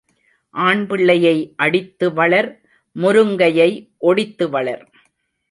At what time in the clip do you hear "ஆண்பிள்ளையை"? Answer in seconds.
0.55-1.53